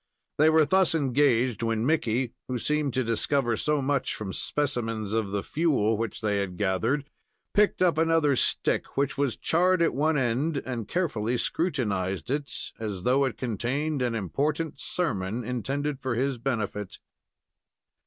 [0.39, 5.29] They were thus engaged when Mickey, who seemed to discover so much from specimens of
[5.29, 7.07] the fuel which they had gathered,
[7.53, 13.03] picked up another stick, which was charred at one end, and carefully scrutinized it, as
[13.03, 16.97] though it contained an important sermon intended for his benefit.